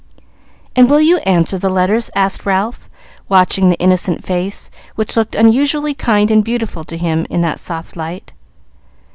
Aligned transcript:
"And 0.75 0.89
will 0.89 0.99
you 0.99 1.17
answer 1.27 1.59
the 1.59 1.69
letters?" 1.69 2.09
asked 2.15 2.43
Ralph, 2.43 2.89
watching 3.29 3.69
the 3.69 3.77
innocent 3.77 4.25
face, 4.25 4.71
which 4.95 5.15
looked 5.15 5.35
unusually 5.35 5.93
kind 5.93 6.31
and 6.31 6.43
beautiful 6.43 6.83
to 6.85 6.97
him 6.97 7.27
in 7.29 7.41
that 7.41 7.59
soft 7.59 7.95
light. 7.95 8.33